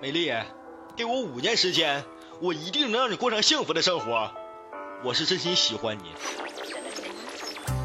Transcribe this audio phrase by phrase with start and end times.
[0.00, 0.32] 美丽，
[0.96, 2.04] 给我五年时间，
[2.40, 4.30] 我一定能让你过上幸福的生活。
[5.04, 6.12] 我是真心喜欢你。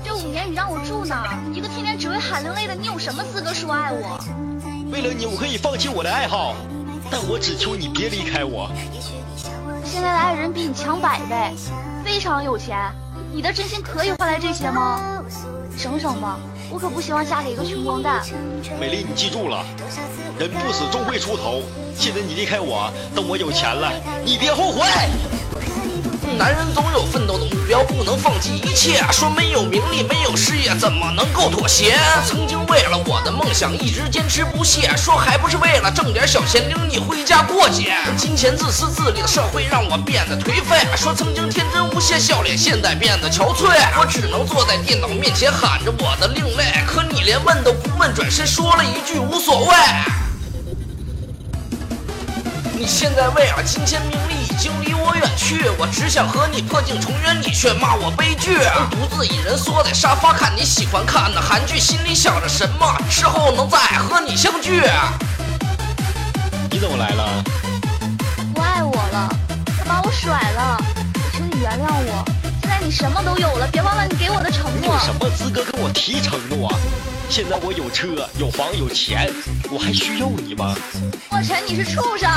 [0.05, 1.52] 这五年你让我住哪儿？
[1.52, 4.20] 一个天天只会喊流泪的你，有什么资格说爱我？
[4.91, 6.55] 为了你，我可以放弃我的爱好，
[7.09, 8.70] 但我只求你别离开我。
[9.84, 11.52] 现在的爱人比你强百倍，
[12.14, 12.77] 非常有钱，
[13.34, 15.02] 你的真心可以换来这些吗？
[15.75, 16.38] 省省吧，
[16.70, 18.22] 我可不希望嫁给一个穷光蛋。
[18.80, 19.66] 美丽，你记住了，
[20.38, 21.63] 人不死终会出头。
[21.95, 23.91] 现在你离开我，等我有钱了，
[24.23, 24.86] 你别后悔。
[26.38, 29.04] 男人总有奋斗的目标，不能放弃一切。
[29.12, 31.98] 说没有名利，没有事业，怎么能够妥协？
[32.26, 37.94] 曾经为了我的梦想一直坚持不懈，说还不是为了挣点小钱领你回家过节。
[38.17, 40.88] 金钱自私自利的社会让我变得颓废。
[40.95, 43.78] 说曾经天真无邪笑脸，现在变得憔悴。
[44.00, 49.75] 我只能坐在电脑面前喊着我的另类，可你连问都不问，转身说了一句无所谓。
[52.75, 54.33] 你现在为了金钱名利
[55.54, 58.58] 去，我只想和你破镜重圆，你却骂我悲剧。
[58.90, 64.81] 独自一人缩在沙发看你喜欢看的韩剧，心里想着什么事后能再和你相聚？
[66.72, 67.44] 你怎么来了？
[68.54, 69.30] 不爱我了，
[69.78, 70.78] 他把我甩了，
[71.34, 72.26] 求你原谅我。
[72.62, 74.81] 现在你什么都有了，别忘了你给我的承诺。
[74.81, 76.74] 你有什么资格跟我提承诺？
[77.30, 79.31] 现在我有车有房有钱，
[79.70, 80.76] 我还需要你吗？
[81.30, 82.30] 莫尘，你是畜生！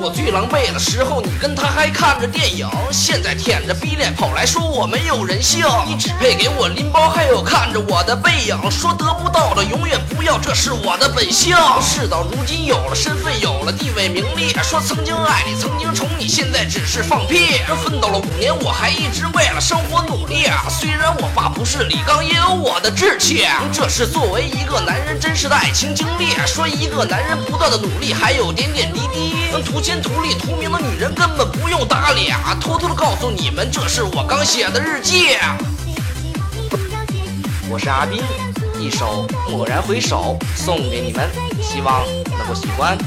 [0.00, 5.62] 我最狼狈的时候，你跟他还看着电影，现在舔着逼脸跑来说我没有人性。
[5.86, 11.54] 你只配给我拎包，还有看着我的背影，说得不到的永远不要，这是我的本性。
[11.82, 17.60] 事到如今有了身份，有了地位名利，说曾经爱你，曾经宠你，现在只是放屁。
[17.68, 20.46] 这奋斗了五年，我还一直为了生活努力。
[20.70, 23.46] 虽然我爸不是李刚，也有我的志气。
[23.70, 26.30] 这是作为一个男人真实的爱情经历。
[26.46, 30.00] 说一个男人不断的努力，还有点点滴滴，图钱。
[30.02, 35.36] 图利图名的女人根本不用搭理啊，偷偷的告诉你们，这是我刚写的日记。
[37.68, 38.22] 我是阿斌，
[38.78, 41.30] 一首蓦然回首送给你们，
[41.62, 42.04] 希望
[42.38, 42.98] 能够喜欢。